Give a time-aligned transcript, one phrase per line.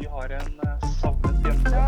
[0.00, 1.80] Vi har en eh, savnet jente.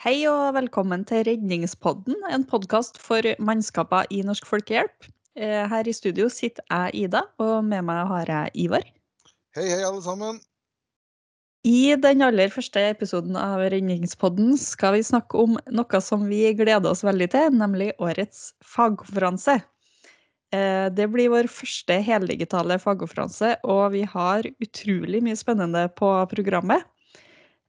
[0.00, 5.10] Hei og velkommen til Redningspodden, en podkast for mannskaper i Norsk Folkehjelp.
[5.34, 8.86] Eh, Her i studio sitter jeg, Ida, og med meg har jeg Ivar.
[9.58, 10.38] Hei, hei, alle sammen.
[11.60, 16.88] I den aller første episoden av Redningspodden skal vi snakke om noe som vi gleder
[16.88, 19.58] oss veldig til, nemlig årets fagkonferanse.
[20.56, 26.82] Eh, Det blir vår første heldigitale fagkonferanse, og vi har utrolig mye spennende på programmet.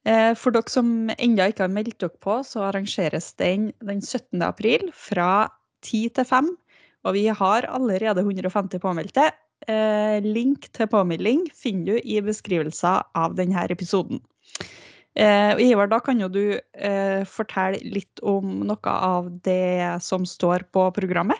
[0.05, 4.41] Eh, For dere som ennå ikke har meldt dere på, så arrangeres den den 17.
[4.41, 5.49] april fra
[5.83, 6.57] 10 til 5.
[7.03, 9.33] Og vi har allerede 150 påmeldte.
[9.69, 14.21] Eh, Link til påmelding finner du i beskrivelsen av denne episoden.
[15.13, 20.69] Eh, Ivar, da kan jo du eh, fortelle litt om noe av det som står
[20.71, 21.37] på programmet.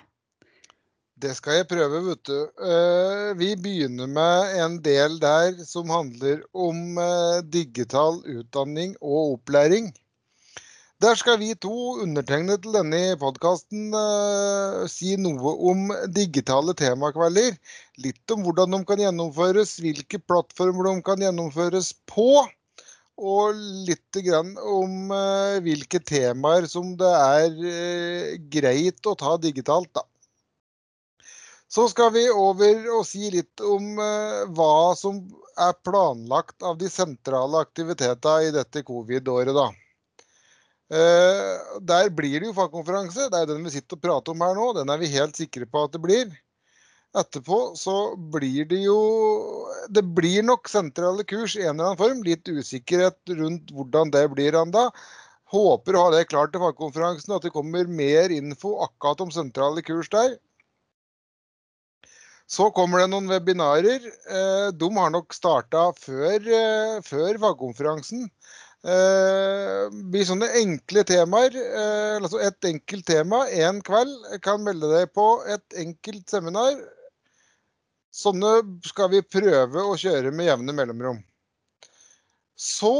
[1.22, 2.38] Det skal jeg prøve, vet du.
[2.66, 9.92] Eh, Vi begynner med en del der som handler om eh, digital utdanning og opplæring.
[11.02, 13.94] Der skal vi to, undertegne til denne podkasten,
[14.92, 17.56] si noe om digitale temakvelder.
[18.04, 22.44] Litt om hvordan de kan gjennomføres, hvilke plattformer de kan gjennomføres på.
[23.18, 23.58] Og
[23.88, 30.06] litt om eh, hvilke temaer som det er eh, greit å ta digitalt, da.
[31.72, 35.24] Så skal vi over og si litt om eh, hva som
[35.58, 39.72] er planlagt av de sentrale aktivitetene i dette covid-året, da.
[40.92, 43.30] Eh, Der blir det jo fagkonferanse.
[43.32, 44.72] Det er den vi sitter og prater om her nå.
[44.76, 46.32] Den er vi helt sikre på at det blir.
[47.16, 49.00] Etterpå så blir det jo
[49.92, 52.24] Det blir nok sentrale kurs i en eller annen form.
[52.28, 54.90] Litt usikkerhet rundt hvordan det blir ennå.
[55.52, 59.84] Håper å ha det klart til fagkonferansen, at det kommer mer info akkurat om sentrale
[59.84, 60.38] kurs der.
[62.52, 64.04] Så kommer det noen webinarer.
[64.08, 68.30] Eh, De har nok starta før, eh, før fagkonferansen.
[68.82, 71.54] Eh, blir sånne enkle temaer.
[71.54, 74.42] eh, Altså et enkelt tema én kveld.
[74.42, 76.78] Kan melde deg på et enkelt seminar.
[78.12, 81.20] Sånne skal vi prøve å kjøre med jevne mellomrom.
[82.58, 82.92] Så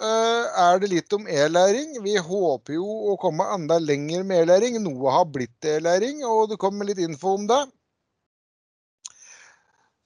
[0.00, 1.98] eh, er det litt om e-læring.
[2.02, 4.78] Vi håper jo å komme enda lenger med e-læring.
[4.82, 7.64] Noe har blitt e-læring, og det kommer litt info om det.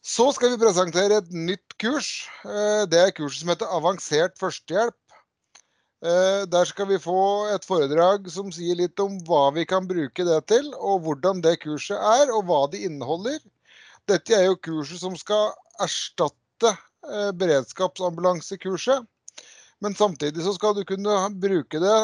[0.09, 2.29] Så skal vi presentere et nytt kurs.
[2.45, 4.97] Eh, Det er kurset som heter Avansert førstehjelp.
[5.99, 10.25] Eh, Der skal vi få et foredrag som sier litt om hva vi kan bruke
[10.25, 13.41] det til, og hvordan det kurset er, og hva det inneholder.
[14.07, 15.51] Dette er jo kurset som skal
[15.83, 19.07] erstatte eh, beredskapsambulansekurset.
[19.83, 21.99] Men samtidig så skal du kunne bruke det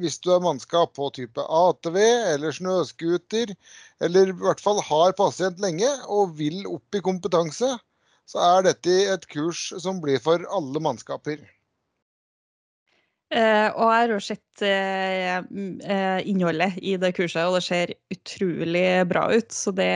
[0.00, 3.54] hvis du er mannskap på type ATV eller snøscooter,
[4.02, 7.76] eller i hvert fall har pasient lenge og vil opp i kompetanse,
[8.26, 11.38] så er dette et kurs som blir for alle mannskaper.
[13.30, 18.86] Eh, og jeg har jo sett eh, innholdet i det kurset, og det ser utrolig
[19.10, 19.54] bra ut.
[19.54, 19.94] Så det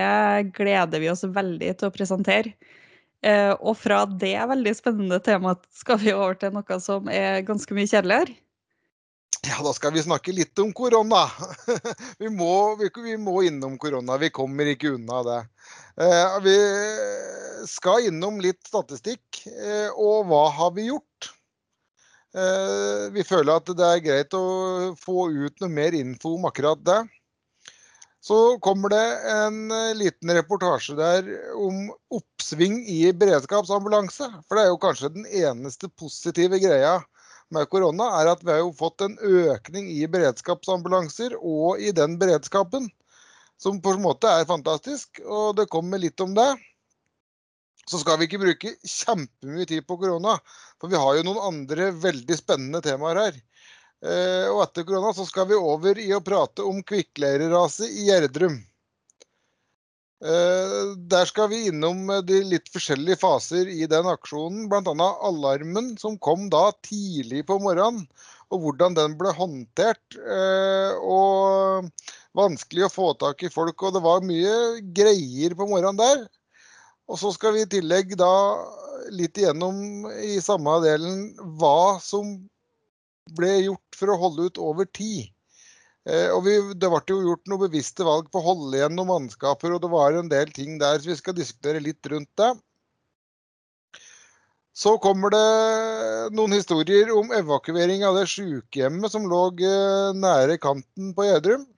[0.54, 2.54] gleder vi oss veldig til å presentere.
[3.24, 7.88] Og fra det veldig spennende temaet skal vi over til noe som er ganske mye
[7.88, 8.34] kjedeligere.
[9.48, 11.22] Ja, da skal vi snakke litt om korona.
[12.20, 14.18] Vi må, vi, vi må innom korona.
[14.20, 15.40] Vi kommer ikke unna det.
[16.44, 16.54] Vi
[17.68, 19.42] skal innom litt statistikk.
[20.00, 21.32] Og hva har vi gjort?
[22.34, 26.80] Eh, vi føler at det er greit å få ut noe mer info om akkurat
[26.82, 27.02] det.
[28.24, 31.28] Så kommer det en eh, liten reportasje der
[31.60, 34.30] om oppsving i beredskapsambulanse.
[34.48, 36.96] For det er jo kanskje den eneste positive greia
[37.54, 42.18] med korona, er at vi har jo fått en økning i beredskapsambulanser og i den
[42.18, 42.88] beredskapen.
[43.62, 46.50] Som på en måte er fantastisk, og det kommer litt om det.
[47.90, 50.38] Så skal vi ikke bruke kjempemye tid på korona,
[50.80, 53.40] for vi har jo noen andre veldig spennende temaer her.
[54.04, 58.58] Eh, og etter korona så skal vi over i å prate om kvikkleireraset i Gjerdrum.
[60.24, 60.76] Eh,
[61.10, 65.08] der skal vi innom de litt forskjellige faser i den aksjonen, bl.a.
[65.28, 68.06] alarmen som kom da tidlig på morgenen,
[68.52, 70.16] og hvordan den ble håndtert.
[70.20, 71.90] eh, Og
[72.34, 76.24] vanskelig å få tak i folk, og det var mye greier på morgenen der.
[77.10, 78.32] Og så skal vi i tillegg da
[79.12, 81.30] litt igjennom i samme delen
[81.60, 82.36] hva som
[83.36, 85.28] ble gjort for å holde ut over tid.
[86.04, 89.10] Eh, og vi, Det ble jo gjort noen bevisste valg på å holde igjen noen
[89.12, 92.52] mannskaper, og det var en del ting der, så vi skal diskutere litt rundt det.
[94.74, 101.12] Så kommer det noen historier om evakuering av det sykehjemmet som lå eh, nære kanten
[101.14, 101.68] på Gjerdrum.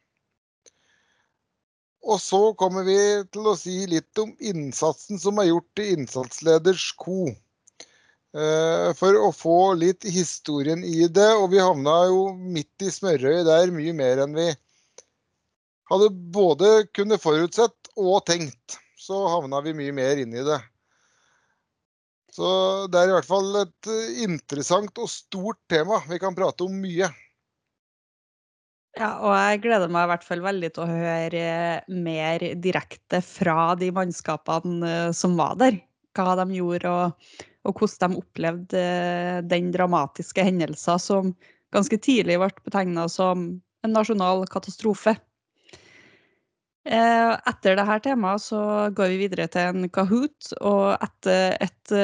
[2.06, 2.98] Og så kommer vi
[3.34, 7.32] til å si litt om innsatsen som er gjort i innsatsleders ko.
[8.36, 13.48] Eh, For å få litt historien i det, og vi havna jo midt i smørøyet
[13.48, 14.52] der mye mer enn vi
[15.90, 18.78] hadde både kunne forutsett og tenkt.
[18.98, 20.58] Så havna vi mye mer inn i det.
[22.36, 22.48] Så
[22.92, 26.02] det er i hvert fall et eh, interessant og stort tema.
[26.10, 27.08] Vi kan prate om mye.
[28.96, 33.20] Ja, og jeg gleder meg i hvert fall veldig til å høre eh, mer direkte
[33.20, 35.76] fra de mannskapene eh, som var der.
[36.16, 41.34] Hva de gjorde, og, og hvordan de opplevde eh, den dramatiske hendelsen som
[41.76, 43.44] ganske tidlig ble betegna som
[43.84, 45.18] en nasjonal katastrofe.
[46.86, 48.58] Etter dette temaet så
[48.94, 51.94] går vi videre til en Kahoot, og etter et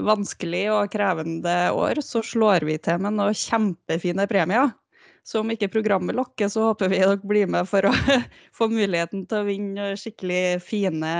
[0.00, 4.72] vanskelig og krevende år så slår vi til med noen kjempefine premier.
[5.22, 7.92] Så om ikke programmet lokker, så håper vi dere blir med for å
[8.58, 11.12] få muligheten til å vinne skikkelig fine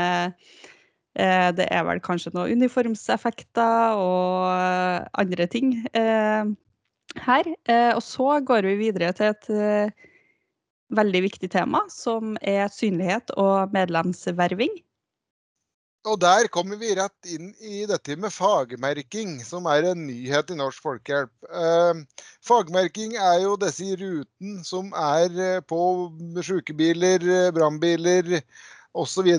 [1.14, 6.50] eh, Det er vel kanskje noen uniformseffekter og eh, andre ting eh,
[7.22, 7.52] her.
[7.70, 10.08] Eh, Og så går vi videre til et eh,
[10.92, 14.74] veldig viktig tema, som er synlighet og medlemsverving.
[16.02, 20.56] Og der kommer vi rett inn i dette med fagmerking, som er en nyhet i
[20.58, 21.30] Norsk Folkehjelp.
[21.46, 22.00] Eh,
[22.42, 25.78] fagmerking er jo disse ruten som er eh, på
[26.42, 27.22] sykebiler,
[27.54, 28.40] brannbiler
[28.98, 29.30] osv.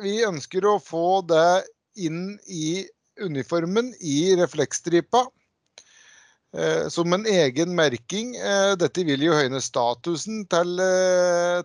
[0.00, 1.66] Vi ønsker å få det
[2.00, 2.86] inn i
[3.20, 5.26] uniformen i refleksstripa.
[6.56, 8.32] eh, Som en egen merking.
[8.40, 10.80] Eh, Dette vil jo høyne statusen til,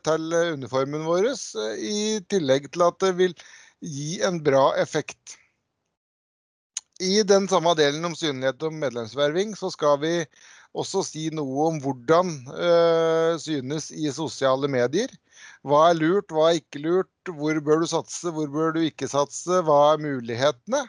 [0.04, 1.32] til uniformen vår,
[1.80, 3.40] i tillegg til at det vil
[3.82, 5.38] gi en bra effekt.
[7.02, 10.16] I den samme delen om synlighet og medlemsverving så skal vi
[10.78, 15.12] også si noe om hvordan øh, synes i sosiale medier.
[15.66, 19.10] Hva er lurt, hva er ikke lurt, hvor bør du satse, hvor bør du ikke
[19.12, 20.86] satse, hva er mulighetene?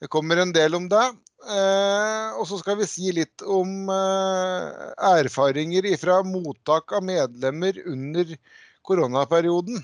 [0.00, 1.04] Det kommer en del om det.
[1.48, 8.34] Eh, og så skal vi si litt om eh, erfaringer fra mottak av medlemmer under
[8.86, 9.78] koronaperioden.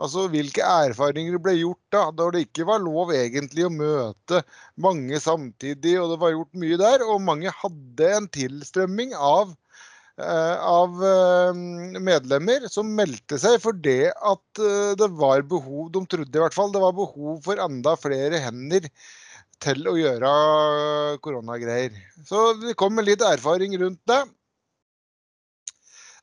[0.00, 4.40] Altså hvilke erfaringer ble gjort da, da det ikke var lov egentlig å møte
[4.80, 7.04] mange samtidig, og det var gjort mye der.
[7.04, 9.52] Og mange hadde en tilstrømming av,
[10.16, 11.60] eh, av eh,
[12.00, 16.56] medlemmer som meldte seg for det at eh, det var behov, de trodde i hvert
[16.56, 18.88] fall, det var behov for enda flere hender
[19.60, 20.28] til å gjøre
[21.20, 21.92] koronagreier.
[22.24, 24.22] Så det kom med litt erfaring rundt det.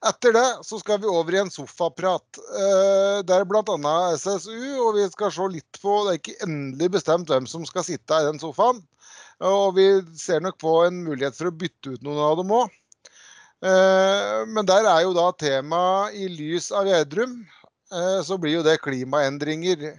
[0.06, 2.40] Etter det så skal vi over i en sofaprat.
[2.54, 3.96] Eh, Det er bl.a.
[4.14, 7.86] SSU, og vi skal se litt på Det er ikke endelig bestemt hvem som skal
[7.88, 8.84] sitte i den sofaen.
[9.42, 12.74] Og vi ser nok på en mulighet for å bytte ut noen av dem òg.
[14.54, 17.40] Men der er jo da temaet i lys av Gjerdrum,
[17.94, 19.92] eh, så blir jo det klimaendringer.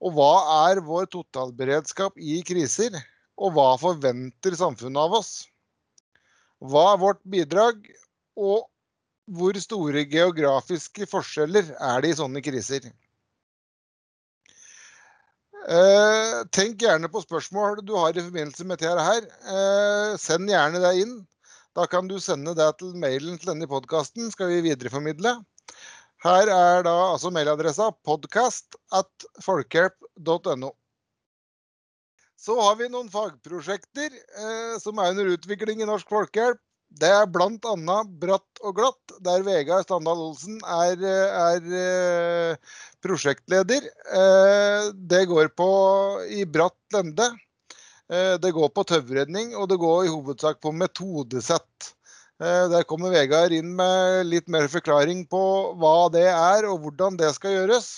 [0.00, 0.32] Og hva
[0.70, 2.94] er vår totalberedskap i kriser?
[3.40, 5.32] Og hva forventer samfunnet av oss?
[6.60, 7.82] Hva er vårt bidrag?
[8.38, 8.69] Og
[9.36, 12.90] hvor store geografiske forskjeller er det i sånne kriser?
[15.60, 19.26] Eh, tenk gjerne på spørsmål du har i forbindelse med dette her.
[19.54, 21.14] Eh, send gjerne det inn.
[21.76, 25.36] Da kan du sende det til mailen til denne podkasten, skal vi videreformidle.
[26.24, 30.72] Her er da altså mailadressa podcast at folkehjelp.no.
[32.40, 36.60] Så har vi noen fagprosjekter eh, som er under utvikling i Norsk Folkehjelp.
[36.90, 37.98] Det er bl.a.
[38.20, 42.72] Bratt og glatt, der Vegard Standal Olsen er, er eh,
[43.04, 43.86] prosjektleder.
[44.10, 45.68] Eh, Det går på
[46.34, 47.28] i bratt lende.
[48.10, 51.94] Eh, Det går på tauredning, og det går i hovedsak på metodesett.
[52.40, 55.40] Der kommer Vegard inn med litt mer forklaring på
[55.76, 57.90] hva det er, og hvordan det skal gjøres.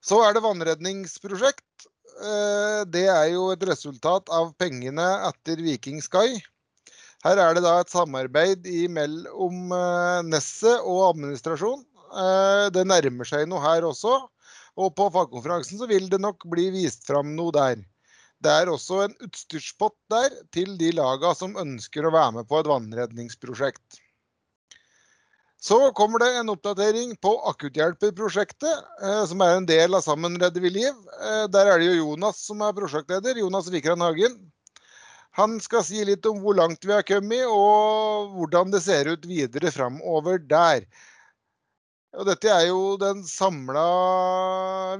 [0.00, 1.84] Så er det vannredningsprosjekt.
[2.88, 6.40] Det er jo et resultat av pengene etter Viking Sky.
[7.24, 11.80] Her er det da et samarbeid mellom eh, Nesset og administrasjon.
[12.12, 14.12] Eh, Det nærmer seg noe her også.
[14.76, 17.80] Og på fagkonferansen så vil det nok bli vist fram noe der.
[18.44, 22.58] Det er også en utstyrspott der til de laga som ønsker å være med på
[22.60, 24.02] et vannredningsprosjekt.
[25.64, 30.60] Så kommer det en oppdatering på akutthjelperprosjektet, eh, som er en del av Sammen redder
[30.60, 31.00] vi liv.
[31.48, 34.36] Der er det jo Jonas som er prosjektleder, Jonas Vikran Hagen.
[35.34, 39.26] Han skal si litt om hvor langt vi har kommet, og hvordan det ser ut
[39.26, 40.86] videre framover der.
[42.14, 43.84] Og dette er jo den samla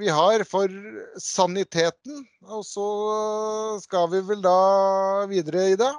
[0.00, 0.72] vi har for
[1.22, 2.24] saniteten.
[2.50, 2.88] Og så
[3.84, 4.58] skal vi vel da
[5.30, 5.92] videre i det.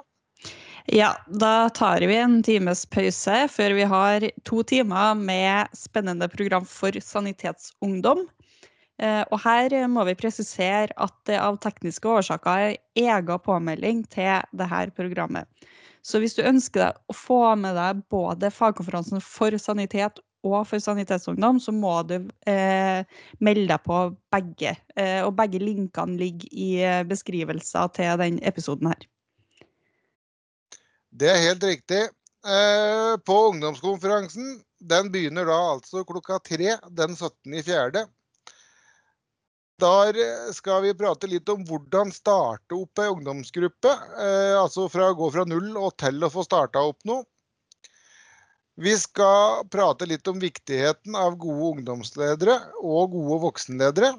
[0.92, 6.68] Ja, da tar vi en times pause før vi har to timer med spennende program
[6.68, 8.26] for sanitetsungdom.
[8.98, 14.44] Eh, Og her må vi presisere at det av tekniske årsaker er egen påmelding til
[14.56, 15.48] dette programmet.
[16.06, 20.78] Så hvis du ønsker deg å få med deg både fagkonferansen for sanitet og for
[20.78, 23.02] sanitetsungdom, så må du eh,
[23.42, 23.98] melde deg på
[24.32, 24.76] begge.
[24.94, 29.08] Eh, og begge linkene ligger i eh, beskrivelser til den episoden her.
[31.10, 32.04] Det er helt riktig.
[32.46, 38.06] Eh, På ungdomskonferansen, den begynner da altså klokka tre den 17.4.
[39.80, 43.92] Der eh, skal vi prate litt om hvordan starte opp ei ungdomsgruppe.
[44.24, 47.26] eh, Altså fra å gå fra null og til å få starta opp noe.
[48.76, 54.14] Vi skal prate litt om viktigheten av gode ungdomsledere og gode voksenledere.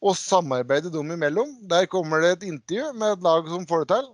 [0.00, 1.52] Og samarbeide dem imellom.
[1.70, 4.08] Der kommer det et intervju med et lag som får det til.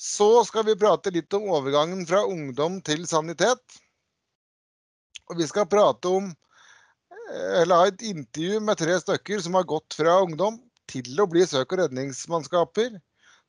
[0.00, 3.80] Så skal vi prate litt om overgangen fra ungdom til sanitet.
[5.30, 6.32] Og vi skal prate om
[7.30, 10.58] eller ha et intervju med tre stykker som har gått fra ungdom
[10.90, 12.96] til å bli søk- og redningsmannskaper.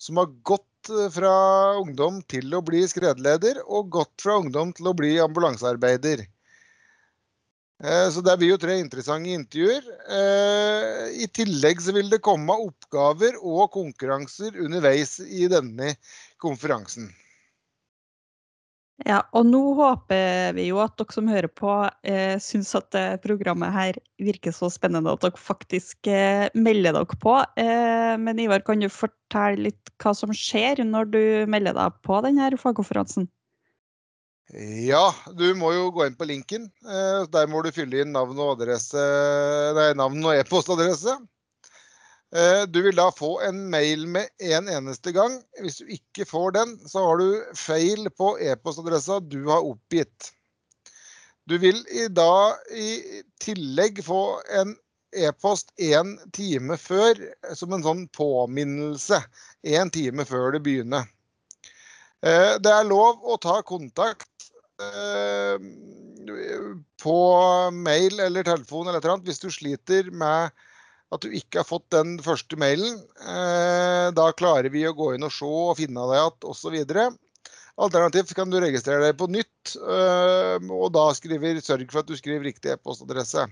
[0.02, 1.34] Som har gått eh, fra
[1.80, 6.26] ungdom til å bli skredleder, og gått fra ungdom til å bli ambulansearbeider.
[7.84, 9.86] Eh, Så det blir jo tre interessante intervjuer.
[10.18, 15.96] Eh, I tillegg så vil det komme oppgaver og konkurranser underveis i denne
[16.42, 17.10] konferansen.
[19.08, 21.72] Ja, og nå håper vi jo at dere som hører på,
[22.06, 27.20] eh, syns at det programmet her virker så spennende at dere faktisk eh, melder dere
[27.24, 27.36] på.
[27.58, 32.22] Eh, men Ivar, kan du fortelle litt hva som skjer når du melder deg på
[32.28, 33.30] denne fagkonferansen?
[34.86, 36.70] Ja, du må jo gå inn på linken.
[36.84, 39.02] Eh, Der må du fylle inn navn og adresse,
[39.78, 41.16] nei, navn og e-postadresse.
[42.36, 45.42] Eh, Du vil da få en mail med en eneste gang.
[45.60, 50.32] Hvis du ikke får den, så har du feil på e-postadressa du har oppgitt.
[51.50, 54.76] Du vil i da i tillegg få en
[55.12, 57.18] e-post en time før,
[57.58, 59.20] som en sånn påminnelse.
[59.68, 61.10] En time før det begynner.
[62.24, 64.30] Eh, Det er lov å ta kontakt
[64.80, 65.58] eh,
[67.02, 67.18] på
[67.76, 70.54] mail eller telefon eller et eller annet hvis du sliter med
[71.12, 73.02] at du ikke har fått den første mailen.
[73.20, 76.78] Eh, Da klarer vi å gå inn og se og finne deg igjen osv.
[77.82, 82.16] Alternativt kan du registrere deg på nytt, eh, og da skriver, sørg for at du
[82.20, 83.48] skriver riktig e-postadresse.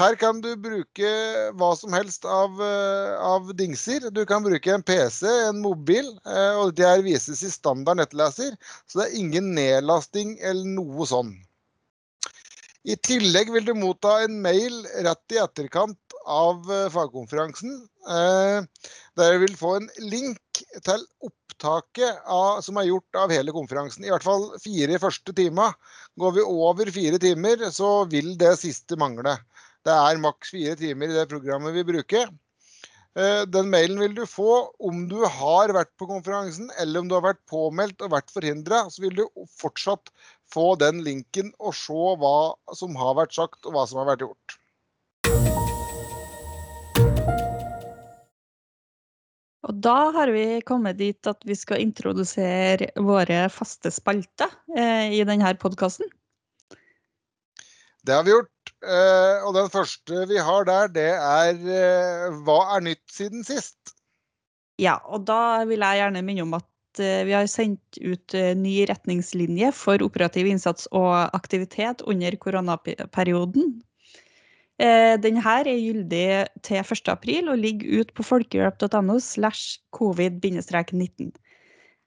[0.00, 1.08] Her kan du bruke
[1.52, 4.08] hva som helst av, eh, av dingser.
[4.10, 8.56] Du kan bruke en PC, en mobil, og det vises i standard nettleser.
[8.88, 11.36] Så det er ingen nedlasting eller noe sånn.
[12.82, 17.76] I tillegg vil du motta en mail rett i etterkant av eh, fagkonferansen.
[18.10, 23.54] eh, Der du vil få en link til opptaket av, som er gjort av hele
[23.54, 24.02] konferansen.
[24.04, 25.76] I hvert fall fire første timer.
[26.18, 29.36] Går vi over fire timer, så vil det siste mangle.
[29.86, 32.34] Det er maks fire timer i det programmet vi bruker.
[33.14, 37.14] Eh, Den mailen vil du få om du har vært på konferansen, eller om du
[37.14, 38.88] har vært påmeldt og vært forhindra.
[38.90, 39.26] Så vil du
[39.58, 40.10] fortsatt
[40.52, 42.36] få den linken og se hva
[42.78, 44.58] som har vært sagt og hva som har vært gjort.
[49.62, 55.22] Og da har vi kommet dit at vi skal introdusere våre faste spalter eh, i
[55.28, 56.08] denne podkasten.
[58.02, 58.72] Det har vi gjort.
[58.82, 63.94] eh, Og den første vi har der, det er eh, Hva er nytt siden sist?
[64.82, 66.66] Ja, og da vil jeg gjerne minne om at
[66.98, 73.80] vi har sendt ut eh, ny retningslinje for operativ innsats og aktivitet under koronaperioden.
[74.82, 76.28] Denne Den her er gyldig
[76.66, 77.08] til 1.
[77.12, 81.30] april og ligger ut på folkehjelp.no slash covid-19.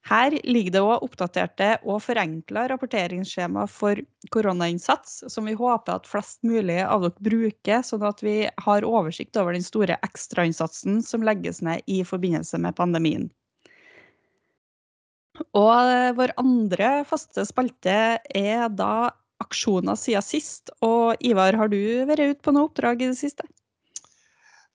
[0.06, 3.98] Her ligger det òg oppdaterte og forenkla rapporteringsskjema for
[4.34, 8.36] koronainnsats, som vi håper at flest mulig av dere bruker, sånn at vi
[8.68, 13.26] har oversikt over den store ekstrainnsatsen som legges ned i forbindelse med pandemien.
[15.56, 17.96] Og eh, vår andre faste spalte
[18.36, 19.10] er da
[19.42, 20.72] aksjoner siden sist.
[20.84, 21.78] Og Ivar, har du
[22.08, 23.46] vært ute på noe oppdrag i det siste?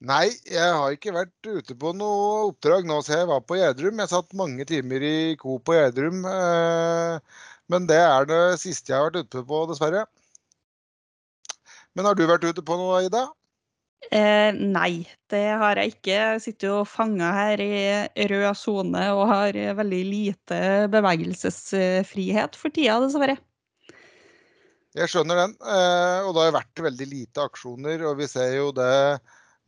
[0.01, 3.99] Nei, jeg har ikke vært ute på noe oppdrag nå, siden jeg var på Gjerdrum.
[4.01, 6.23] Jeg satt mange timer i ko på Gjerdrum.
[6.25, 7.19] eh,
[7.69, 10.05] Men det er det siste jeg har vært ute på, dessverre.
[11.95, 13.27] Men har du vært ute på noe, Ida?
[14.09, 16.15] Eh, nei, det har jeg ikke.
[16.15, 22.97] Jeg sitter jo fanga her i rød sone og har veldig lite bevegelsesfrihet for tida,
[23.03, 23.37] dessverre.
[24.97, 25.53] Jeg skjønner den.
[25.63, 29.21] eh, Og det har vært veldig lite aksjoner, og vi ser jo det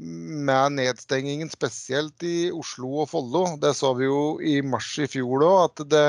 [0.03, 3.43] med nedstengingen, spesielt i Oslo og Follo.
[3.61, 6.07] Det så vi jo i mars i fjor òg, at det,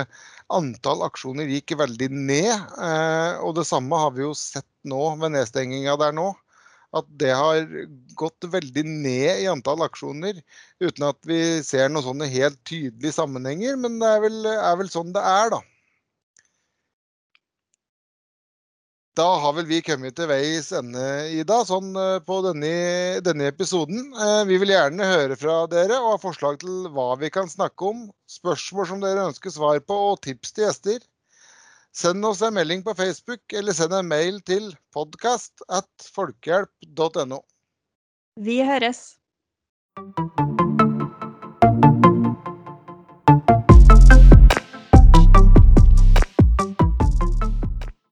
[0.51, 2.51] antall aksjoner gikk veldig ned.
[2.51, 6.33] Eh, og det samme har vi jo sett nå ved nedstenginga der nå.
[6.95, 7.65] At det har
[8.19, 10.39] gått veldig ned i antall aksjoner,
[10.83, 13.79] uten at vi ser noen sånne helt tydelige sammenhenger.
[13.81, 15.63] Men det er vel, er vel sånn det er, da.
[19.15, 21.03] Da har vel vi kommet til veis ende,
[21.39, 22.71] Ida, sånn eh, på denne,
[23.23, 24.09] denne episoden.
[24.11, 27.93] Eh, Vi vil gjerne høre fra dere og ha forslag til hva vi kan snakke
[27.93, 30.99] om, spørsmål som dere ønsker svar på, og tips til gjester.
[31.95, 37.39] Send oss en melding på Facebook, eller send en mail til podkast at folkehjelp.no.
[38.43, 39.07] Vi høres.